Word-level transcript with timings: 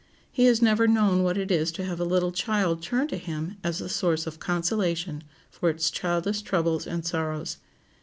He 0.31 0.45
has 0.45 0.63
never 0.63 0.87
known 0.87 1.21
what 1.21 1.37
it 1.37 1.51
is 1.51 1.71
to 1.73 1.85
have 1.85 1.99
a 1.99 2.03
little 2.03 2.31
child 2.31 2.81
turn 2.81 3.07
to 3.09 3.17
him 3.17 3.57
as 3.63 3.77
the 3.77 3.87
source 3.87 4.25
of 4.25 4.39
consolation 4.39 5.23
for 5.51 5.69
its 5.69 5.91
childish 5.91 6.41
troubles 6.41 6.87
and 6.87 7.05
sorrows. 7.05 7.57